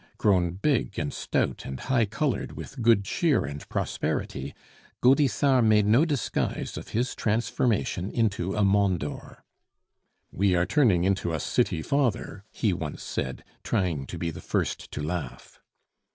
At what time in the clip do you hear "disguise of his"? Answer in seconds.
6.05-7.13